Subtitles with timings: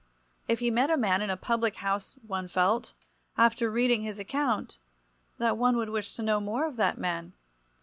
[0.47, 2.95] If he met a man in a public house one felt,
[3.37, 4.79] after reading his account,
[5.37, 7.33] that one would wish to know more of that man.